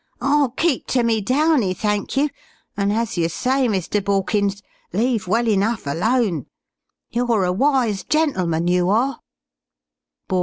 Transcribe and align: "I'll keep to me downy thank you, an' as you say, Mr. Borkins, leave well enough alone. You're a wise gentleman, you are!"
"I'll 0.19 0.49
keep 0.49 0.87
to 0.97 1.03
me 1.03 1.21
downy 1.21 1.75
thank 1.75 2.17
you, 2.17 2.31
an' 2.75 2.91
as 2.91 3.19
you 3.19 3.29
say, 3.29 3.67
Mr. 3.67 4.03
Borkins, 4.03 4.63
leave 4.93 5.27
well 5.27 5.47
enough 5.47 5.85
alone. 5.85 6.47
You're 7.11 7.45
a 7.45 7.53
wise 7.53 8.03
gentleman, 8.03 8.67
you 8.67 8.89
are!" 8.89 9.19